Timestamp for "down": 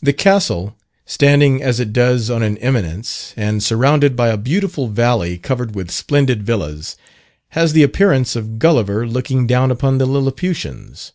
9.46-9.70